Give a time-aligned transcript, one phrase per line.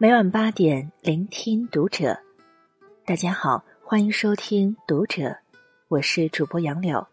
[0.00, 2.16] 每晚八点，聆听读者。
[3.04, 5.22] 大家好，欢迎收听《读者》，
[5.88, 7.04] 我是主播杨柳。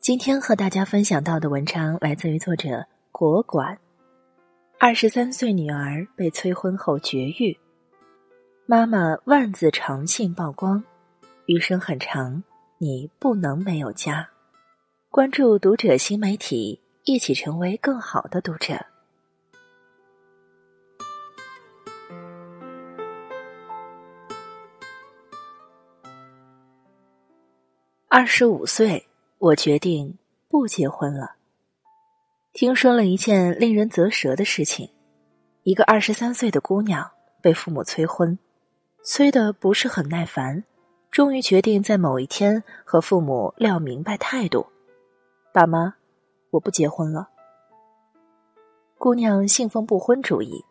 [0.00, 2.82] 今天和大家分享到的文章来自于作者
[3.12, 3.78] 国管。
[4.78, 7.54] 二十三岁女儿被催婚后绝育，
[8.64, 10.82] 妈妈万字长信曝光，
[11.44, 12.42] 余生很长，
[12.78, 14.26] 你不能没有家。
[15.10, 18.82] 关注《读者》新媒体，一起成为更好的读者。
[28.10, 30.16] 二十五岁，我决定
[30.48, 31.36] 不结婚了。
[32.54, 34.88] 听说了一件令人啧舌的事情：
[35.62, 37.10] 一个二十三岁的姑娘
[37.42, 38.38] 被父母催婚，
[39.04, 40.64] 催的不是很耐烦，
[41.10, 44.66] 终于决定在某一天和父母撂明白态度
[45.52, 45.96] ：“爸妈，
[46.48, 47.28] 我不结婚了。”
[48.96, 50.64] 姑娘信奉不婚主义，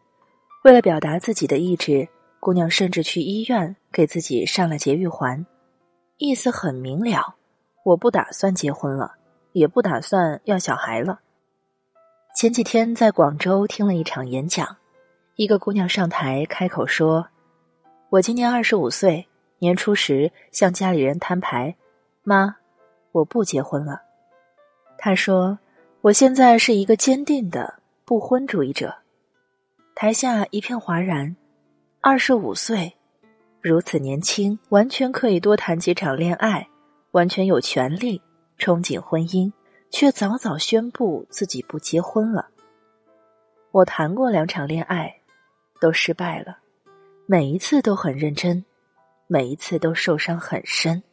[0.63, 2.09] 为了表达自己的意志，
[2.39, 5.45] 姑娘甚至去医院给自己上了节育环。
[6.17, 7.35] 意思很明了，
[7.83, 9.17] 我不打算结婚了，
[9.51, 11.19] 也不打算要小孩了。
[12.35, 14.77] 前几天在广州听了一场演讲，
[15.35, 17.27] 一个姑娘上台开口说
[18.09, 19.27] ：“我今年二十五岁，
[19.59, 21.75] 年初时向家里人摊牌，
[22.23, 22.55] 妈，
[23.11, 24.01] 我不结婚了。”
[24.97, 25.59] 她说
[26.01, 28.95] ：“我现在是一个坚定的不婚主义者。”
[29.93, 31.35] 台下一片哗然。
[32.01, 32.96] 二十五岁。
[33.67, 36.69] 如此年轻，完全可以多谈几场恋爱，
[37.11, 38.21] 完全有权利
[38.57, 39.51] 憧憬婚姻，
[39.89, 42.47] 却早早宣布自己不结婚了。
[43.71, 45.13] 我谈过两场恋爱，
[45.81, 46.59] 都失败了，
[47.25, 48.63] 每一次都很认真，
[49.27, 51.03] 每一次都受伤很深。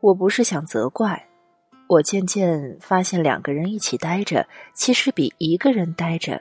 [0.00, 1.28] 我不是想责怪，
[1.86, 6.40] 我渐渐发现两个人一起待着，其实比一个人待着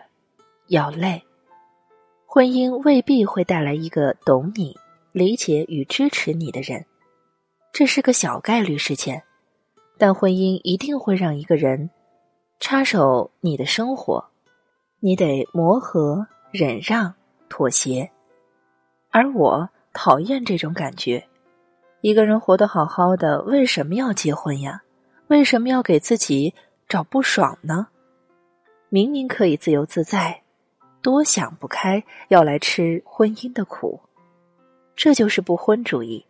[0.68, 1.22] 要累。
[2.26, 4.74] 婚姻未必会带来一个懂你。
[5.18, 6.86] 理解与支持你的人，
[7.74, 9.24] 这是个小概率事件，
[9.98, 11.90] 但婚姻一定会让一个人
[12.60, 14.24] 插手你的生活，
[15.00, 17.12] 你得磨合、忍让、
[17.50, 18.08] 妥协。
[19.10, 21.28] 而我讨厌这种感觉。
[22.02, 24.84] 一个人活得好好的，为什么要结婚呀？
[25.30, 26.54] 为什么要给自己
[26.88, 27.88] 找不爽呢？
[28.90, 30.44] 明明可以自由自在，
[31.02, 34.00] 多想不开，要来吃婚姻的苦。
[34.98, 36.26] 这就是不婚主义。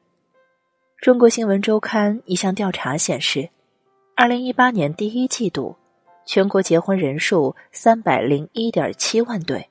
[0.97, 3.49] 中国新闻周刊一项调查显示，
[4.13, 5.73] 二零一八年第一季度，
[6.25, 9.69] 全国结婚人数三百零一点七万对，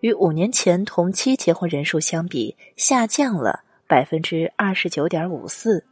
[0.00, 5.84] 与五年前同期结婚人数相比，下降了百分之二十九点五四。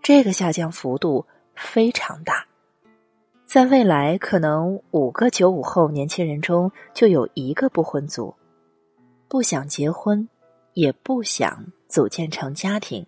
[0.00, 1.26] 这个下降幅度
[1.56, 2.46] 非常大，
[3.46, 8.32] 在未来可能五个九五后年轻人中就有一个不婚族，
[9.26, 10.28] 不想结婚。
[10.74, 13.06] 也不想组建成家庭，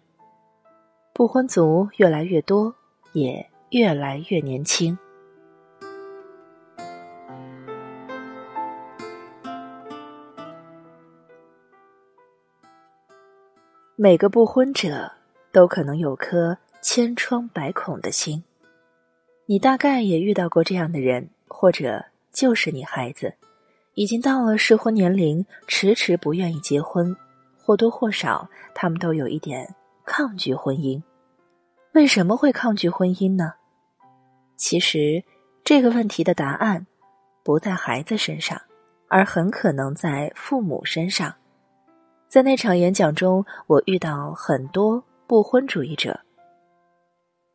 [1.12, 2.72] 不婚族越来越多，
[3.12, 4.96] 也越来越年轻。
[13.96, 15.10] 每个不婚者
[15.50, 18.44] 都可能有颗千疮百孔的心，
[19.46, 23.34] 你大概也遇到过这样的人，或者就是你孩子，
[23.94, 27.16] 已经到了适婚年龄，迟迟不愿意结婚。
[27.66, 31.02] 或多或少，他们都有一点抗拒婚姻。
[31.94, 33.54] 为什么会抗拒婚姻呢？
[34.54, 35.24] 其实，
[35.64, 36.86] 这个问题的答案
[37.42, 38.62] 不在孩子身上，
[39.08, 41.34] 而很可能在父母身上。
[42.28, 46.20] 在那场演讲中，我遇到很多不婚主义者。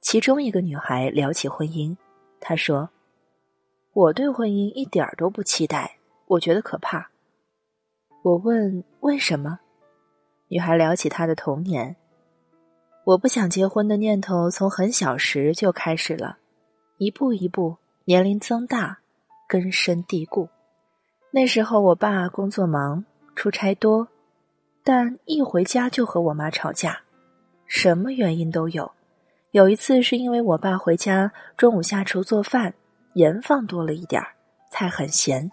[0.01, 1.95] 其中一个女孩聊起婚姻，
[2.41, 2.89] 她说
[3.93, 7.09] ：“我对婚姻一点都不期待，我觉得可怕。”
[8.23, 9.59] 我问：“为什么？”
[10.51, 11.95] 女孩聊起她的童年，
[13.05, 16.39] 我不想结婚的念头从很小时就开始了，
[16.97, 18.99] 一步一步，年龄增大，
[19.47, 20.49] 根深蒂固。
[21.31, 24.05] 那时候我爸工作忙，出差多，
[24.83, 26.99] 但一回家就和我妈吵架，
[27.65, 28.91] 什么原因都有。
[29.51, 32.73] 有一次是因为我爸回家中午下厨做饭，
[33.13, 34.27] 盐放多了一点儿，
[34.69, 35.49] 菜很咸，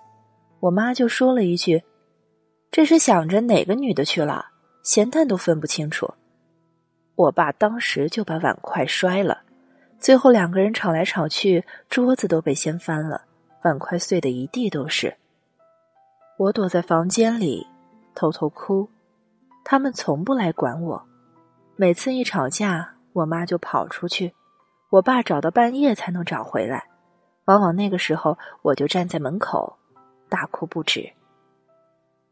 [0.59, 1.85] 我妈就说了一句
[2.73, 4.47] ：“这是想着哪个女的去了。”
[4.89, 6.15] 咸淡都分不清楚，
[7.15, 9.43] 我爸当时就把碗筷摔了，
[9.99, 13.21] 最后两个人吵来吵去，桌子都被掀翻了，
[13.65, 15.15] 碗筷碎的一地都是。
[16.39, 17.67] 我躲在房间里
[18.15, 18.89] 偷偷哭，
[19.63, 21.05] 他们从不来管我。
[21.77, 24.33] 每次一吵架，我妈就跑出去，
[24.89, 26.89] 我爸找到半夜才能找回来，
[27.45, 29.77] 往往那个时候我就站在门口，
[30.31, 31.13] 大哭不止。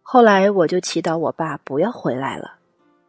[0.09, 2.59] 后来我就祈祷我爸不要回来了，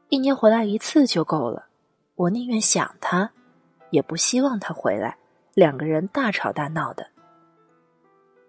[0.10, 1.68] 一年回来一次就够了。
[2.16, 3.30] 我宁愿想他，
[3.92, 5.16] 也不希望他回来，
[5.54, 7.06] 两个人大吵大闹的。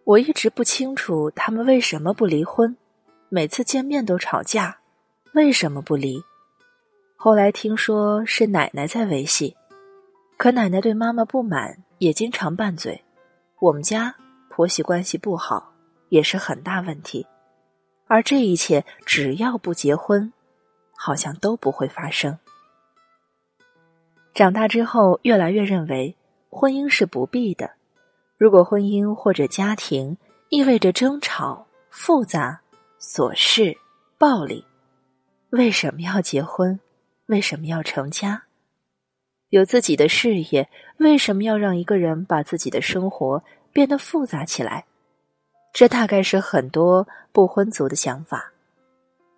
[0.05, 2.75] 我一直不清楚他们为什么不离婚，
[3.29, 4.79] 每次见面都吵架，
[5.35, 6.19] 为什么不离？
[7.17, 9.55] 后来听说是奶奶在维系，
[10.39, 13.05] 可奶奶对妈妈不满，也经常拌嘴。
[13.61, 14.15] 我们家
[14.49, 15.75] 婆媳关系不好，
[16.09, 17.27] 也是很大问题。
[18.09, 20.33] 而这一切，只要不结婚，
[20.97, 22.39] 好像都不会发生。
[24.35, 26.17] 长大之后，越来越认为
[26.49, 27.71] 婚姻是不必的。
[28.37, 30.17] 如果婚姻或者家庭
[30.49, 32.61] 意味着争吵、复杂、
[33.01, 33.77] 琐事、
[34.17, 34.65] 暴力，
[35.51, 36.79] 为什么要结婚？
[37.27, 38.45] 为什么要成家？
[39.51, 40.69] 有自己的事业，
[40.99, 44.85] 为什么要让一个人把自己的生活变得复杂起来？
[45.73, 48.53] 这大概是很多不婚族的想法。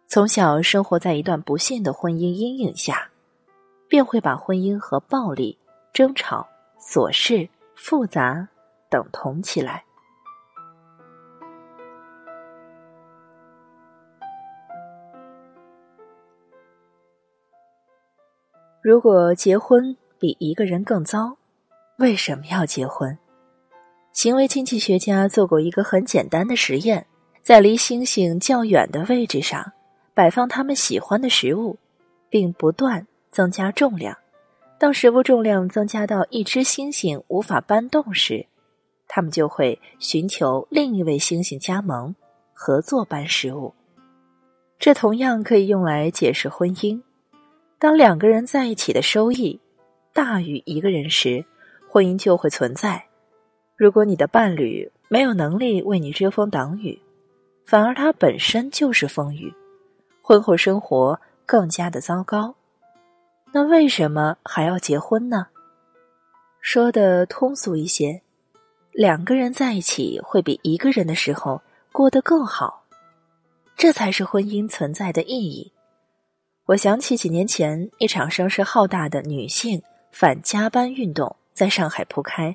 [0.06, 3.08] 从小生活在一段不幸的婚姻阴影下，
[3.88, 5.56] 便会把婚姻和暴力、
[5.92, 6.48] 争吵、
[6.80, 8.48] 琐事、复杂
[8.88, 9.84] 等同起来。
[18.82, 21.36] 如果结婚比一个人更糟，
[21.98, 23.16] 为什么要结婚？
[24.12, 27.06] 行为经济学家做过一个很简单的实验，
[27.42, 29.72] 在离星星较远的位置上
[30.14, 31.78] 摆放他们喜欢的食物，
[32.28, 34.16] 并不断增加重量。
[34.78, 38.46] 当食物重量增加到一只星星无法搬动时，
[39.06, 42.14] 他们就会寻求另一位星星加盟，
[42.52, 43.74] 合作搬食物。
[44.78, 47.00] 这同样可以用来解释婚姻：
[47.78, 49.60] 当两个人在一起的收益
[50.12, 51.44] 大于一个人时，
[51.88, 53.09] 婚姻就会存在。
[53.80, 57.00] 如果你的伴侣没有能力为你遮风挡雨，
[57.64, 59.50] 反而他本身就是风雨，
[60.20, 62.54] 婚后生活更加的糟糕，
[63.52, 65.46] 那为什么还要结婚呢？
[66.60, 68.20] 说的通俗一些，
[68.92, 72.84] 两个人在一起会比一个人的时候过得更好，
[73.78, 75.72] 这才是婚姻存在的意义。
[76.66, 79.82] 我想起几年前一场声势浩大的女性
[80.12, 82.54] 反加班运动在上海铺开。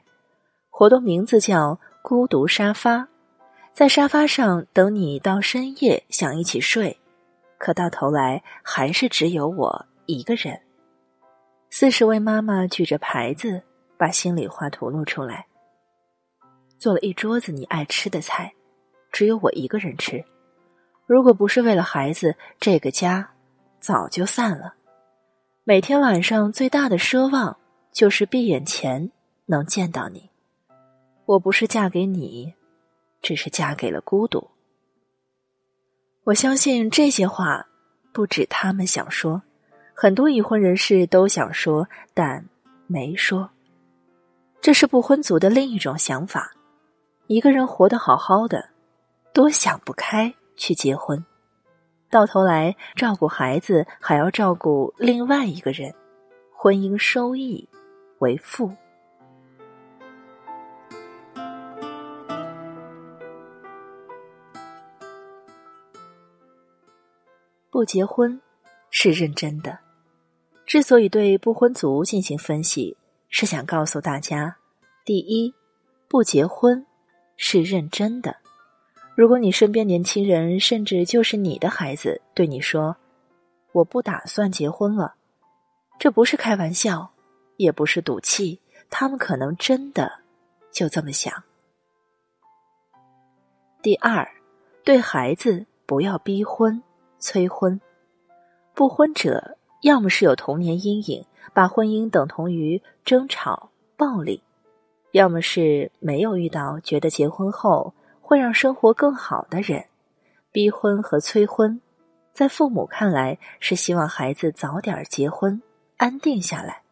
[0.78, 3.08] 活动名字叫“孤独沙发”，
[3.72, 7.00] 在沙发上等你到深夜想一起睡，
[7.58, 10.60] 可到头来还是只有我一个人。
[11.70, 13.64] 四十位妈妈举着牌子，
[13.96, 15.48] 把心里话吐露出来。
[16.78, 18.52] 做了一桌子你爱吃的菜，
[19.14, 20.22] 只有我一个人吃。
[21.06, 23.30] 如果不是为了孩子，这个家
[23.80, 24.74] 早就散了。
[25.64, 27.56] 每天晚上最大的奢望
[27.94, 29.10] 就是闭眼前
[29.46, 30.30] 能见到你。
[31.26, 32.54] 我不是嫁给你，
[33.22, 34.52] 只是嫁给了孤独。
[36.26, 37.68] 我相信这些话
[38.14, 39.42] 不止他们想说，
[39.96, 42.48] 很多已婚人士都想说，但
[42.86, 43.50] 没说。
[44.62, 46.52] 这是不婚族的另一种想法：
[47.28, 48.70] 一个人活得好好的，
[49.34, 51.24] 多想不开去结婚，
[52.10, 55.92] 到头来照顾孩子还要照顾另外一个人，
[56.56, 57.68] 婚姻收益
[58.20, 58.72] 为负。
[67.76, 68.40] 不结婚
[68.90, 69.78] 是认真的。
[70.66, 72.96] 之所以对不婚族进行分析，
[73.28, 74.56] 是想告诉大家：
[75.04, 75.54] 第一，
[76.08, 76.86] 不结婚
[77.36, 78.38] 是认真的。
[79.14, 82.96] 如果你身边年轻人，甚至就是你的孩子，对你说
[83.74, 85.16] “我不打算结婚了”，
[86.00, 87.12] 这不是开玩笑，
[87.58, 90.20] 也不是赌气，他们可能真的
[90.72, 91.44] 就这么想。
[93.82, 94.26] 第二，
[94.86, 96.82] 对孩子不要逼婚。
[97.26, 97.82] 催婚，
[98.76, 104.44] 不婚者要么是有童年阴影，把婚姻等同于争吵、暴力；
[105.12, 109.84] 要么是没有遇到觉得结婚后会让生活更好的人。
[110.52, 111.82] 逼婚和催婚，
[112.32, 115.60] 在父母看来是希望孩子早点结婚，
[115.98, 116.84] 安定下来，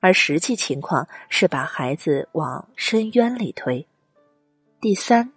[0.00, 3.86] 而实际情况是把孩子往深渊里推。
[4.80, 5.32] 第三，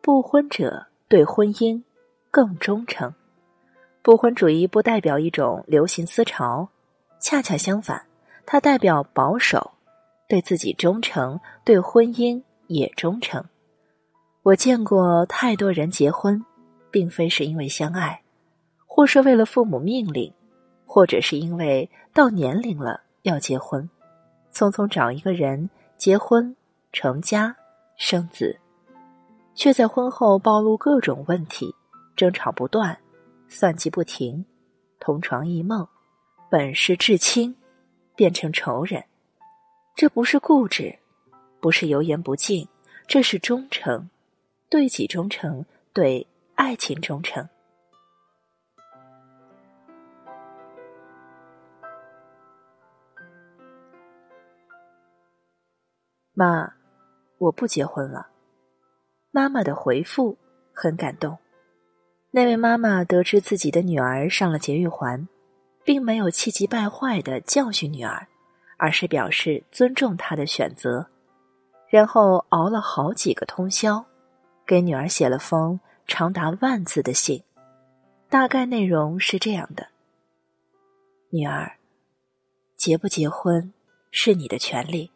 [0.00, 1.80] 不婚者对婚姻
[2.28, 3.14] 更忠诚。
[4.02, 6.68] 不婚主义不代表一种流行思潮，
[7.20, 8.04] 恰恰相反，
[8.44, 9.70] 它代表保守，
[10.28, 13.44] 对自己忠诚，对婚姻也忠诚。
[14.42, 16.44] 我见过太多人结婚，
[16.90, 18.20] 并非是因为相爱，
[18.86, 20.34] 或是为了父母命令，
[20.84, 23.88] 或者是因为到年龄了要结婚，
[24.52, 26.56] 匆匆找一个人结婚、
[26.92, 27.54] 成家、
[27.96, 28.58] 生子，
[29.54, 31.72] 却在婚后暴露各种问题。
[32.14, 32.96] 争吵不断，
[33.52, 34.46] 算计不停，
[34.98, 35.86] 同床异梦，
[36.50, 37.54] 本是至亲，
[38.16, 39.04] 变成仇人。
[39.94, 40.98] 这不是固执，
[41.60, 42.66] 不是油盐不进，
[43.06, 44.08] 这是忠诚，
[44.70, 47.46] 对己忠诚，对爱情忠诚。
[56.32, 56.72] 妈，
[57.36, 58.28] 我不结婚了。
[59.30, 60.38] 妈妈的回复
[60.72, 61.41] 很感动。
[62.34, 65.28] 那位妈妈得知自己的女儿上了节育环，
[65.84, 68.26] 并没有气急败坏的教训女儿，
[68.78, 71.06] 而是表示尊重她的选择，
[71.90, 74.02] 然后熬了好几个通宵，
[74.66, 77.42] 给女儿写了封长达万字的信，
[78.30, 79.88] 大概内容是这样的：
[81.28, 81.76] 女儿，
[82.76, 83.74] 结不结婚
[84.10, 85.10] 是你的权利。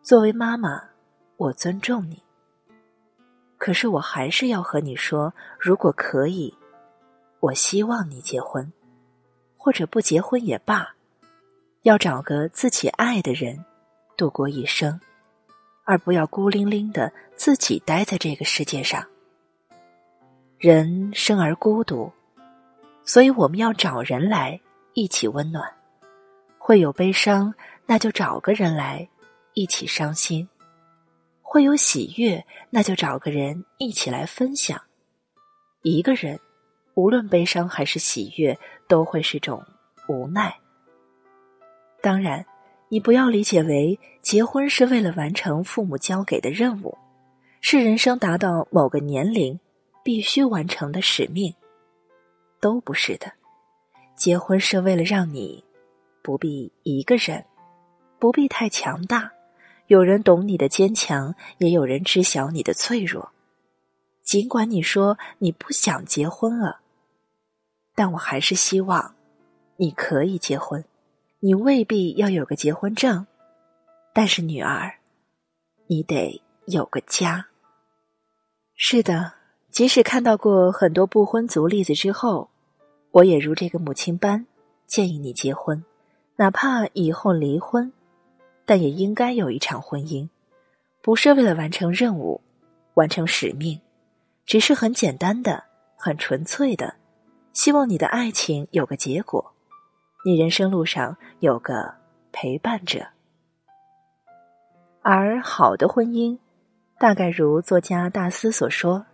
[0.00, 0.90] 作为妈妈，
[1.38, 2.22] 我尊重你。
[3.58, 6.54] 可是我还是要和你说，如果可以，
[7.40, 8.72] 我希望你结婚，
[9.56, 10.94] 或者不结婚也罢，
[11.82, 13.64] 要找个自己爱的人，
[14.16, 15.00] 度过一生，
[15.84, 19.04] 而不要孤零零的自己待在这个世界上。
[20.58, 22.12] 人生而孤独，
[23.04, 24.60] 所以我们要找人来
[24.94, 25.70] 一起温暖。
[26.58, 27.54] 会有悲伤，
[27.86, 29.08] 那就找个人来。
[29.58, 30.46] 一起伤心，
[31.48, 34.78] 会有喜悦，那就找个人一起来分享。
[35.82, 36.38] 一个人，
[36.94, 39.64] 无论悲伤还是喜悦，都会是种
[40.08, 40.54] 无奈。
[42.02, 42.44] 当然，
[42.88, 46.98] 你不要理解为结婚是为了完成父母交给的任务，
[47.60, 49.58] 是人生达到某个年龄
[50.02, 51.54] 必须完成的使命，
[52.60, 53.32] 都不是的。
[54.16, 55.64] 结婚是为了让你
[56.22, 57.44] 不必一个人，
[58.18, 59.30] 不必太强大。
[59.86, 63.30] 有人懂你的坚强，也有人知晓你的脆弱。
[64.24, 66.80] 尽管你说你不想结婚了，
[67.94, 69.14] 但我还是希望
[69.76, 70.84] 你可以结婚。
[71.38, 73.26] 你未必要有个结婚证，
[74.12, 74.94] 但是女儿，
[75.86, 77.46] 你得有个家。
[78.74, 79.34] 是的，
[79.70, 82.50] 即使看到过很多不婚族例子之后，
[83.12, 84.46] 我也如这个母亲般
[84.86, 85.84] 建议你结婚，
[86.36, 87.92] 哪怕以后离婚。
[88.66, 90.28] 但也应该有一场婚姻，
[91.00, 92.42] 不是为了完成任务、
[92.94, 93.80] 完成使命，
[94.44, 95.62] 只是很简单的、
[95.96, 96.96] 很纯粹的，
[97.52, 99.54] 希望你的爱情有个结果，
[100.24, 101.94] 你人生路上有个
[102.32, 103.06] 陪伴者。
[105.00, 106.36] 而好的婚姻，
[106.98, 109.06] 大概如作家大思所说，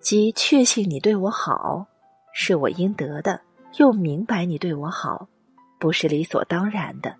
[0.00, 1.86] 即确信你对我好，
[2.32, 3.38] 是我应得的，
[3.78, 5.28] 又明白你对我好，
[5.78, 7.14] 不是理所当然的。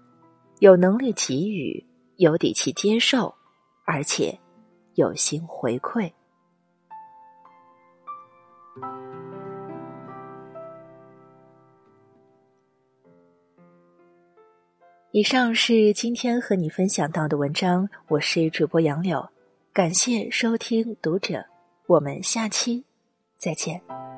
[0.62, 1.84] 有能力给予，
[2.18, 3.34] 有底气接受，
[3.84, 4.38] 而且
[4.94, 6.12] 有心回馈。
[15.10, 19.30] 以上是今天和你分享到的文章，我是主播杨柳，
[19.72, 21.44] 感谢收听读者，
[21.88, 22.84] 我们下期
[23.36, 24.11] 再见。